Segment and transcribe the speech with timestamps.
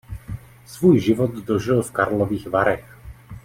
[0.65, 2.95] Svůj život dožil v Karlových Varech.